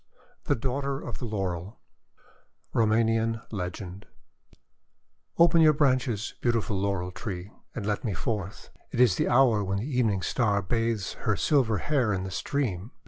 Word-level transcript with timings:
THE 0.45 0.55
DAUGHTER 0.55 0.99
OF 1.03 1.19
THE 1.19 1.25
LAUREL 1.25 1.77
Roumanian 2.73 3.41
Legend 3.51 4.07
"OPEN 5.37 5.61
your 5.61 5.73
branches, 5.73 6.33
beautiful 6.41 6.75
Laurel 6.79 7.11
Tree, 7.11 7.51
and 7.75 7.85
let 7.85 8.03
me 8.03 8.15
forth. 8.15 8.71
It 8.89 8.99
is 8.99 9.17
the 9.17 9.29
hour 9.29 9.63
when 9.63 9.77
the 9.77 9.85
Even 9.85 10.13
ing 10.13 10.21
Star 10.23 10.63
bathes 10.63 11.13
her 11.27 11.35
silver 11.35 11.77
hair 11.77 12.13
in 12.13 12.23
the 12.23 12.31
stream." 12.31 12.89